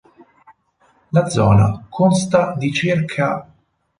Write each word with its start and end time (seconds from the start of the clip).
La 1.09 1.29
zona 1.29 1.85
consta 1.87 2.55
di 2.57 2.71
ca. 3.05 3.47